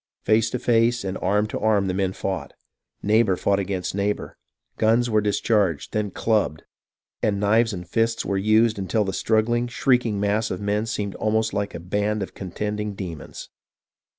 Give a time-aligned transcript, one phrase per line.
[0.23, 2.53] Face to face and arm to arm the men fought.
[3.03, 4.35] Neighbour fought against neighbour.
[4.79, 6.63] Guns were dis charged, then clubbed;
[7.21, 11.53] and knives and fists were used until the struggling, shrieking mass of men seemed almost
[11.53, 13.49] like a band of contending demons.